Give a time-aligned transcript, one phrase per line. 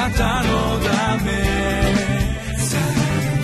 [0.00, 1.30] なたのため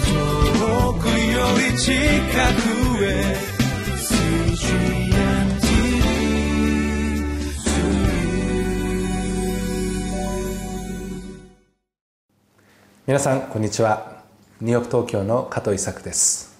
[0.06, 3.36] 遠くより近くへ
[13.06, 14.22] 皆さんこんにちは。
[14.62, 16.58] ニューヨーク東京の加藤伊作です。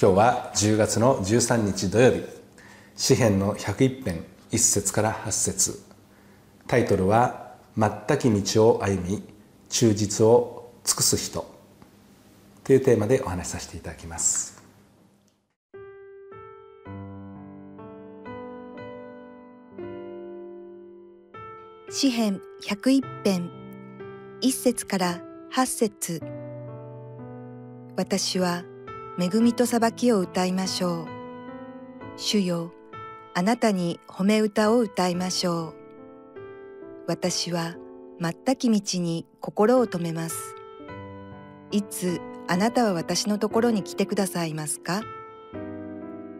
[0.00, 2.24] 今日は10月の13日土曜日。
[2.96, 5.82] 詩編の101編1節から8節。
[6.66, 7.46] タイトルは
[7.78, 9.22] 「全き道を歩み
[9.68, 11.46] 忠実を尽くす人」
[12.64, 14.60] というテーマでお話しさせていただきます。
[21.90, 23.50] 詩編101編。
[24.42, 26.22] 1節から8節。
[27.96, 28.64] 私は
[29.18, 31.06] 恵みと裁きを歌いましょう。
[32.16, 32.72] 主よ
[33.34, 35.87] あなたに褒め歌を歌いましょう。
[37.08, 37.74] 私は
[38.20, 40.54] 全き道に心を止めます
[41.70, 45.00] いつあなたは私のところに来てくださいますか？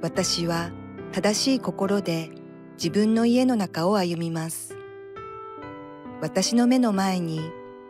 [0.03, 0.71] 私は
[1.13, 2.31] 正しい心で
[2.75, 4.77] 自分の家の中を歩みます
[6.21, 7.41] 私の目の前に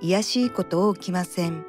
[0.00, 1.64] 卑しいことを起きません。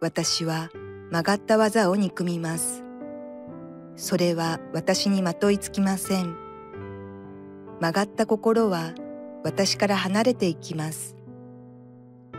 [0.00, 0.70] 私は
[1.12, 2.82] 曲がった技を憎みます。
[3.94, 6.36] それは私にまといつきません。
[7.80, 8.94] 曲がった心は
[9.44, 11.16] 私から離れていきます。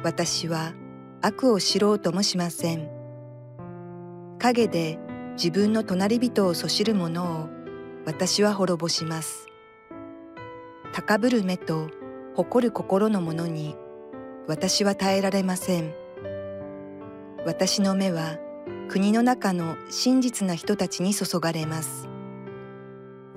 [0.03, 0.73] 私は
[1.21, 2.89] 悪を知ろうともしません。
[4.39, 4.97] 影で
[5.33, 7.49] 自分の隣人をそしる者を
[8.05, 9.47] 私は滅ぼします。
[10.93, 11.89] 高ぶる目と
[12.35, 13.75] 誇る心の者に
[14.47, 15.93] 私は耐えられません。
[17.45, 18.37] 私の目は
[18.89, 22.09] 国の中の真実な人たちに注がれます。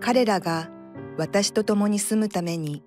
[0.01, 0.71] 彼らが
[1.19, 2.83] 私と共に住むために、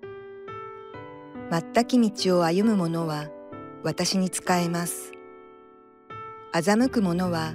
[1.48, 3.28] 全き道を歩む者は
[3.84, 5.12] 私に仕えます。
[6.52, 7.54] 欺く者は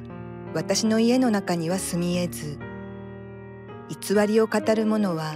[0.53, 2.59] 私の家の中には住み得ず、
[3.89, 5.35] 偽りを語る者は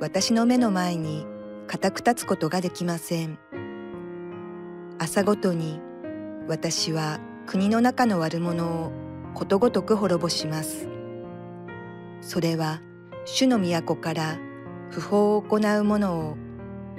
[0.00, 1.26] 私の目の前に
[1.66, 3.38] 固く立つことができません。
[4.98, 5.80] 朝ごとに
[6.46, 8.92] 私は国の中の悪者を
[9.34, 10.86] ことごとく滅ぼします。
[12.20, 12.82] それは
[13.24, 14.38] 主の都から
[14.90, 16.36] 不法を行う者を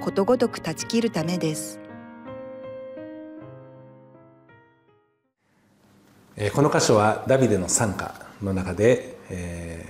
[0.00, 1.78] ことごとく断ち切るためです。
[6.54, 9.86] この箇所はダビデの賛歌の中で、え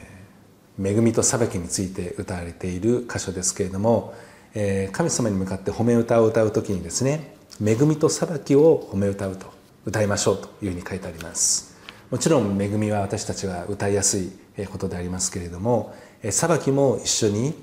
[0.79, 4.15] ー、恵みと裁きについて歌われている箇所ですけれども、
[4.55, 9.53] えー、神様に向かって褒め歌を歌う時にですね恵みと裁きを褒め歌うと
[9.87, 11.77] 歌いましょうというふうに書いてあります
[12.11, 14.33] もちろん恵みは私たちが歌いやすい
[14.71, 15.95] ことでありますけれども
[16.31, 17.55] 裁きも一緒に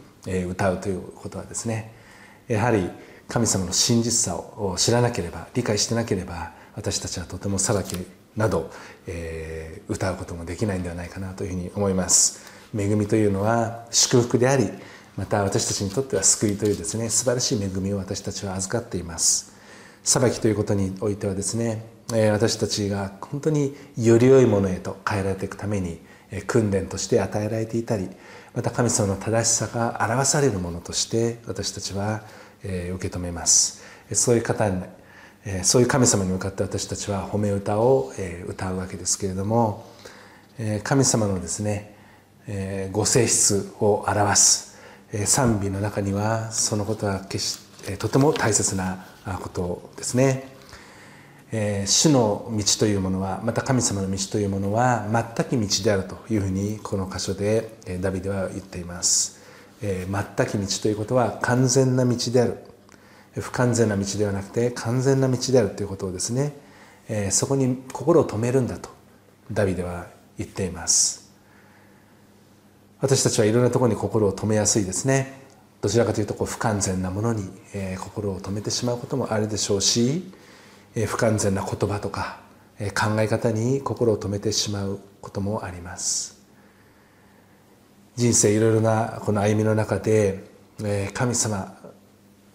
[0.49, 1.93] 歌うということはですね
[2.49, 2.89] やはり
[3.27, 7.95] 神様の真実さを知らなければ理解してなければ私たちはとても裁き
[8.35, 8.71] など、
[9.05, 12.49] えー、歌うこともできないんではないかなというふうに思います。
[12.75, 14.69] 恵みというのは祝福であり
[15.15, 19.53] また私たちにとっては救いというですね素晴らしい恵みを私たちは預かっています。
[20.03, 21.83] 裁きということにおいてはですね
[22.31, 25.99] 私たちが本当により良いものへと変えられていくために
[26.47, 28.09] 訓練として与えられていたり
[28.53, 32.23] また神様の正しさが表されるものとして私たちは
[32.61, 34.83] 受け止めますそういう方に
[35.63, 38.11] そういう神様に向かって私たちは褒め歌を
[38.47, 39.87] 歌うわけですけれども
[40.83, 41.95] 神様のですね
[42.91, 44.77] ご性質を表す
[45.25, 49.05] 賛美の中にはそのことは決してとても大切な
[49.41, 50.58] ことですね。
[51.51, 59.41] えー、主の道というものはまた神様の道というものは全き道であるというふうにこの箇所でえダビデは言っています、
[59.81, 62.57] えー、全き道ということは完全な道である。
[63.35, 66.53] 不完全な道ではなくて完全な道であるということをですね、
[67.07, 68.89] えー、そこに心を止めるんだと
[69.51, 71.29] ダビデは言っています。
[73.01, 75.39] 私たちはいろんなところに心を止めやすいですね。
[75.81, 80.29] どちらかというとこう不完全なものに、えー、心を止めてしまうこともあるでしょうし、
[80.95, 82.39] 不完全な言葉とか、
[82.79, 86.39] え、考え方に心を止めてしまうこともあります。
[88.15, 90.43] 人生いろいろなこの歩みの中で、
[90.83, 91.77] え、神様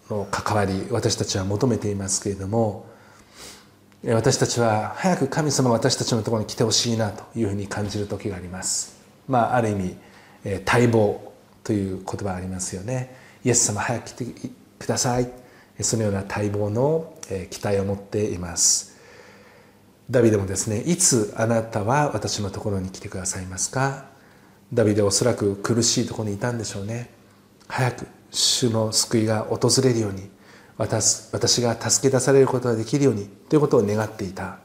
[0.09, 2.85] の関わり私たちは求めていますけれども
[4.07, 9.03] 私たちは早く神様私たちのところに来てほしいなというふうに感じる時があります。
[9.27, 9.95] まあある意味
[10.63, 11.33] 待望
[11.63, 13.15] という言葉ありますよね。
[13.43, 14.25] イエス様早く来て
[14.77, 15.44] ください。
[15.81, 17.13] そのような待望の
[17.49, 18.95] 期待を持っています。
[20.09, 24.05] ダビデもですねいつあなたは私のところに来てくださいますか？
[24.71, 27.09] ダビデおそらく苦しいところにいたんでしょうね。
[27.67, 30.29] 早く主の救いが訪れるように
[30.77, 34.59] 私私が助け出されることができるようにということを願っていた。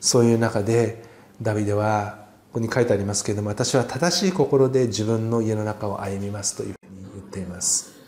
[0.00, 1.04] そういう中で
[1.42, 7.99] ダビデはここに書いてありますけれども私は正しい心で自分の家の中を歩みますというふうに言っています。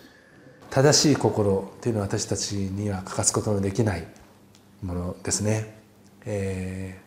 [0.75, 4.07] 正しい心というのは私たちには欠かすことのできない
[4.83, 5.75] ものですね、
[6.25, 6.99] え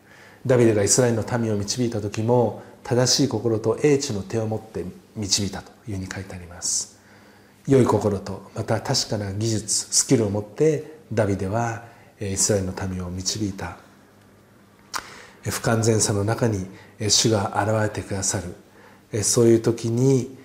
[0.44, 4.84] ー、ダビデがイスラエルの民を導いた時も正しい心と英知の手を持って
[5.16, 7.00] 導いたというふうに書いてあります。
[7.66, 11.86] 良い心とまた確かな技術スキルを持ってダビデは
[12.20, 13.78] イスラエルの民を導いた。
[15.42, 16.66] 不完全さの中に
[17.00, 18.40] 主が現れてくださ
[19.10, 19.24] る。
[19.24, 20.38] そういう時に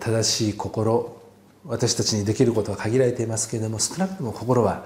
[0.00, 1.22] 正しい心
[1.66, 4.84] 私たちにできることは限られていますけれども少なくとも心は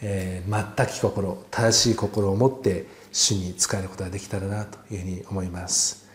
[0.00, 0.42] 全
[0.88, 6.08] き心正しい心を持って主に仕えることができたらなというふうに思います。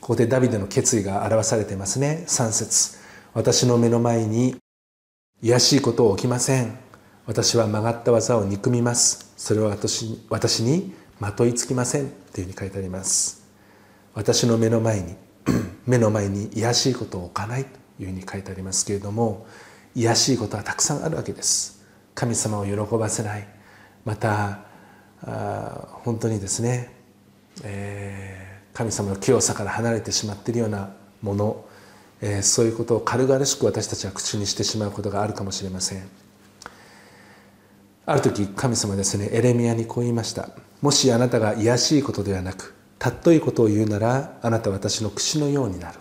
[0.00, 2.24] ここでダビデの決意が表されていますね。
[2.28, 2.98] 3節。
[3.34, 4.56] 私の目の前に
[5.42, 6.78] 卑しいことを起きません。
[7.26, 9.34] 私は曲がった技を憎みます。
[9.36, 12.10] それは私私にまといつきません。
[12.32, 13.44] というふうに書いてあります。
[14.14, 15.16] 私の目の前に
[15.86, 17.85] 目の前に卑しいことを置かないと。
[18.00, 19.46] いうふうに書いてありますけれども
[19.94, 21.84] 卑しいことはたくさんあるわけです。
[22.14, 23.46] 神様を喜ばせない。
[24.04, 24.60] また
[25.22, 26.92] あ本当にですね、
[27.64, 30.90] えー、神様の清さから離れてしまっているような
[31.22, 31.64] もの、
[32.20, 36.08] えー、そういうことを軽々しく私たちは口にしてしまうことがあるかもしれません。
[38.04, 40.50] ある時神様ですねエレミアにこう言いました。
[40.80, 45.98] もしあなたが卑しいことではなくたっといことを言うならあなたは私の口のようになる、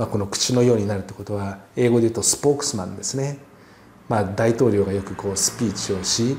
[0.00, 3.36] まあ、この口のようになるということは英語で言うとスポークスマンですね、
[4.08, 6.38] まあ、大統領がよくこうスピーチをし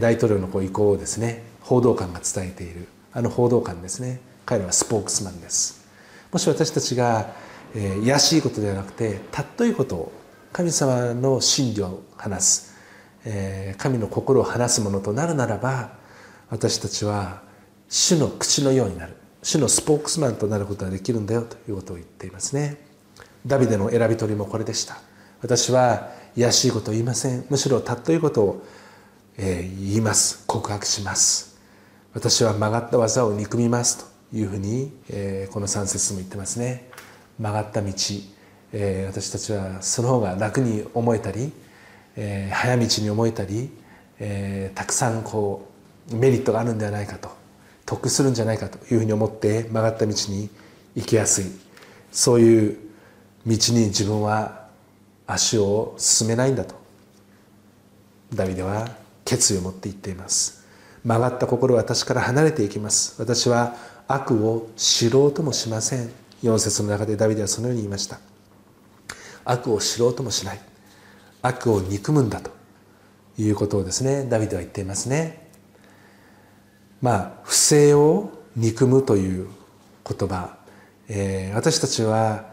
[0.00, 2.88] 大統領のこう意向をですね報道官が伝えている。
[3.12, 4.20] あの報道官ですね。
[4.46, 5.86] 彼らはスポークスマンです。
[6.32, 7.34] もし私たちが
[7.74, 10.12] 卑しいことではなくてたっといことを
[10.54, 12.74] 神様の真理を話す
[13.26, 15.90] え神の心を話すものとなるならば
[16.48, 17.42] 私たちは
[17.90, 19.16] 主の口のようになる。
[19.42, 22.85] 主のスポークスマンとなることができるんだよということを言っていますね。
[23.46, 24.98] ダビデの選び取りもこれでした。
[25.40, 27.46] 私は卑しいことを言いません。
[27.48, 28.62] むしろたっということを、
[29.38, 30.44] えー、言います。
[30.48, 31.56] 告白します。
[32.12, 36.88] 私は曲がった技を憎みますというふうに、えー、この3節も言ってますね。
[37.38, 37.92] 曲がった道、
[38.72, 41.52] えー、私たちはその方が楽に思えたり、
[42.16, 43.70] えー、早道に思えたり、
[44.18, 45.68] えー、たくさんこ
[46.10, 47.30] うメリットがあるんではないかと
[47.84, 50.50] 得するんじゃないかというふうに思って曲がった道に
[50.96, 51.44] 行きやすい。
[52.10, 52.85] そういう
[53.46, 54.66] 道に自分は
[55.26, 56.74] 足を進めないんだと。
[58.34, 58.88] ダビデは
[59.24, 60.66] 決意を持って言っています。
[61.04, 63.20] 曲がった心は私から離れていきます。
[63.20, 63.76] 私は
[64.08, 66.10] 悪を知ろうともしません。
[66.42, 68.18] 4節の中でダビデはそのように言いました。
[69.44, 70.60] 悪を知ろうともしない。
[71.42, 72.56] 悪を憎むんだと。
[73.38, 75.46] いうことをですねダビデは言っていますね。
[77.02, 79.48] まあ不正を憎むという
[80.08, 80.56] 言葉、
[81.08, 82.46] えー、私たちは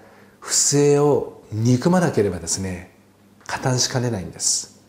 [0.44, 2.92] 不正を憎まなければですね
[3.48, 4.84] 加担しかねないんです。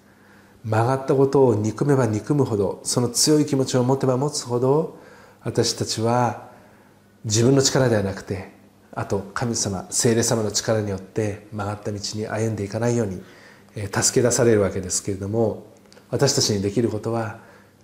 [0.65, 4.99] 曲がったことを憎めば憎むほどその強い気持ちを持てば持つほど
[5.43, 6.51] 私たちは
[7.25, 8.51] 自分の力ではなくて
[8.93, 13.23] あと神様聖霊様の力によって曲がった道に歩んでいかないように
[13.93, 15.67] 助け出されるわけですけれども
[16.11, 17.41] 私たちにできることは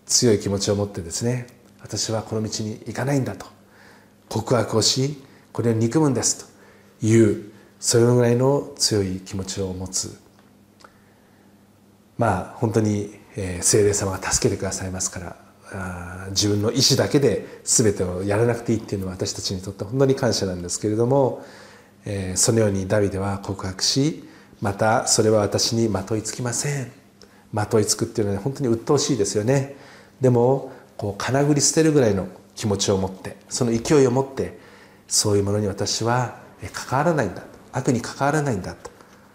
[0.06, 1.49] 強い気持ちを持ってですね
[1.83, 3.47] 私はこの道に行かないんだと
[4.28, 6.49] 告白をしこれを憎むんです
[7.00, 10.16] というそれぐらいの強い気持ちを持つ。
[12.18, 13.18] まあ本当に
[13.62, 15.20] 聖霊様が助けてくださいますか
[15.72, 21.42] ら自分の意思だけで全てをやらなくていいっていうのは私たちにとって本当に感謝なんですけれども
[22.34, 24.28] そのようにダビデは告白し
[24.60, 26.92] またそれは私にまといつきません。
[27.52, 29.76] まといつくっていうのは本当に鬱陶しいですよね。
[30.20, 34.58] でもこう金繰り捨てるぐらいの気持ちを持ってその勢いを持って
[35.08, 36.38] そういうものに私は
[36.75, 37.42] 関わらないんだ。
[37.72, 38.90] 悪に関わらないんだと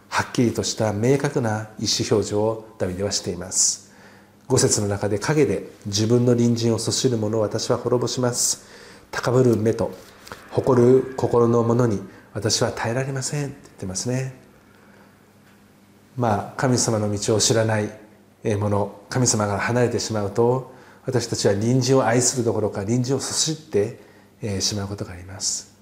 [0.09, 3.93] はっきりとした明確な意思表示をダビデはしています。
[4.47, 8.65] 五節の中で陰で自分の隣人をそしる者を私は滅ぼします。
[9.11, 9.91] 高ぶる目と
[10.51, 11.99] 誇る心の者に
[12.33, 13.47] 私は耐えられません。
[13.47, 14.35] って言ってますね。
[16.15, 17.89] まあ神様の道を知らない
[18.57, 20.73] もの神様が離れてしまうと
[21.05, 23.99] 私たちは隣人を愛するどころか隣人をそしって
[24.61, 25.75] しまうことがあります。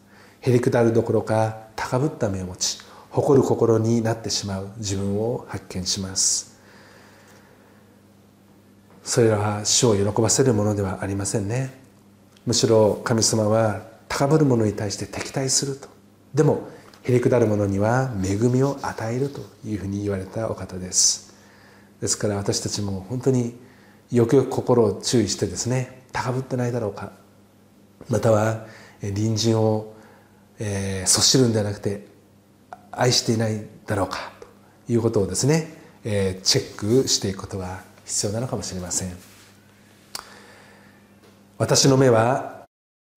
[0.46, 2.78] へりくだるどころか高ぶった目を持ち
[3.12, 6.60] 誇る心になってしまう自分を発見します。
[9.06, 11.74] それらは主を喜ばせるものではありませんね。
[12.46, 15.88] むしろ神様は高ぶる者に対して敵対すると。
[16.34, 16.68] でも
[17.04, 21.34] へりくだる者には恵みを与えるというふうに言われたお方です。
[22.02, 23.58] ですから私たちも本当に
[24.12, 27.14] よくよく心を注意してですね高ぶってないだろうか。
[28.10, 28.66] または
[29.12, 29.93] 隣人を、
[30.66, 32.08] えー、そしるんではなくて
[32.90, 34.32] 愛していないだろうか
[34.88, 35.68] ということをですね、
[36.06, 39.12] えー、チェックしていくことが必要なのかもしれません。
[41.58, 42.66] 私の目は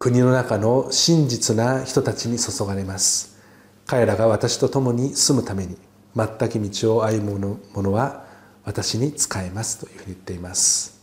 [0.01, 3.39] 国の中の真実な人たちに注がれます。
[3.87, 5.79] 彼らが私と共に住むために
[6.17, 8.27] 全く道を歩む者は
[8.65, 11.01] 私に仕えますというふうに言っています。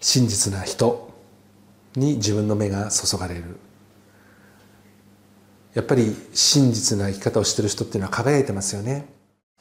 [0.00, 1.12] 真実な人
[1.96, 3.67] に自分の目が注がれる。
[5.74, 9.06] やっぱり真実な生き方をしてる人っていうのは輝いてますよね。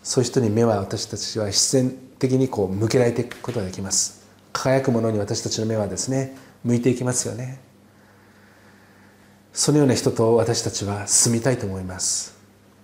[0.03, 4.25] そういう人に目は私たちは必然的にこう向けられていくことができます。
[4.53, 7.59] 輝くものに私たちの目はですね向いていきますよね。
[9.53, 12.37] そのような人と私たちは住みたいと思います。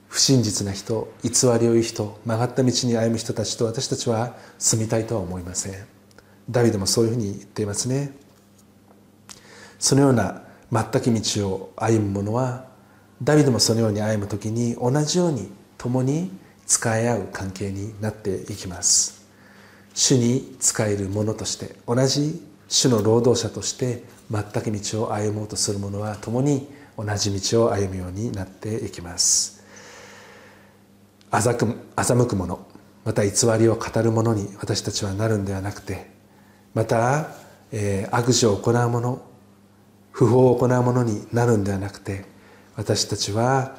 [0.09, 5.73] 不真実な人偽りを言う人曲がった道に歩む人たちと私たちは住みたいとは思いません。
[6.49, 8.11] ダビデもそういうふうに言っていますね。
[9.79, 12.72] そのような全く道を歩む者は
[13.23, 16.29] ダビデもそのように歩む時に同じように共に
[16.65, 19.25] 使い合う関係になっていきます。
[19.93, 29.63] 主に使える者として同じ主の労働者として全く道を歩もうとする者は共に同じ道を歩むようになっていきます。
[31.31, 32.59] 欺く者
[33.05, 36.11] また偽りを語る者に私たちはなるんではなくて
[36.73, 37.29] また、
[37.71, 39.21] えー、悪事を行う者
[40.11, 42.32] 不法を行う者になるんではなくて
[42.75, 43.75] 私たちは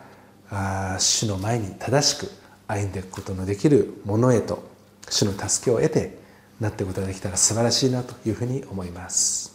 [0.50, 2.30] あ主の前に正しく
[2.66, 4.62] 歩んでいくことのできるものへと
[5.10, 6.18] 主の助けを得て
[6.60, 9.53] なっていくことができたら素晴らしいなというふうに思います。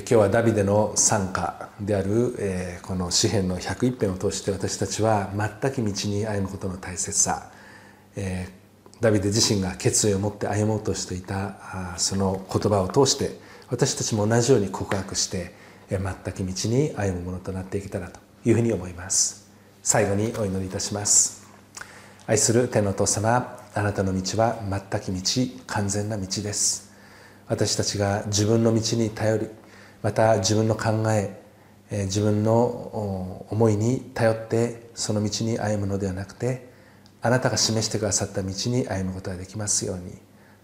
[0.00, 7.50] 今日はダビデの賛歌である、えこの詩篇の101編を通して私たちは全く道に歩むことの大切さ、
[8.14, 8.46] え
[9.00, 13.38] ダビデ自身が決意を持って歩もうとしていたその言葉を通して
[13.70, 15.54] 私たちも同じように告白して
[15.88, 19.48] 全く道に歩むものとなっていけたらというふうに思います。
[19.82, 21.46] 最後にお祈りいたします。
[22.26, 26.92] 愛する天のお父様あなたの道は全く道完全な道です。
[27.48, 29.48] 私たちが自分の道に頼り
[30.06, 31.36] また自分の考え
[31.90, 36.70] 自分の思いに頼ってその道に歩むのではなくて
[37.22, 40.16] あなたが示してくださった道に歩むことができますように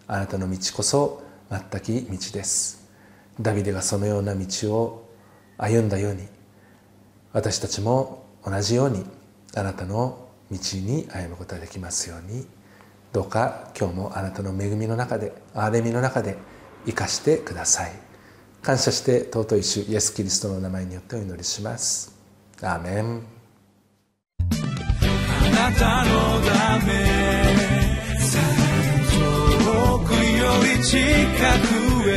[0.06, 2.88] あなたの道こそ全き道です。
[3.40, 4.46] ダビデがそのような道
[4.76, 5.10] を
[5.58, 6.28] 歩んだように
[7.32, 9.04] 私たちも同じように
[9.56, 12.46] あなたの道に歩むことができますように
[13.12, 16.36] どうか今日もあなたの恵みの中で憐れみの中で
[16.86, 18.11] 生かしてください。
[18.62, 22.14] 感謝して尊い主イエス・キリストの名前によってお祈りします。
[22.62, 23.22] アーメン。
[24.40, 26.92] あなたのため
[29.10, 30.46] 遠くよ
[30.78, 30.98] り近
[31.66, 32.12] くへ